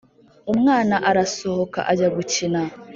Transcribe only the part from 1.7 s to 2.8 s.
ajya gukina,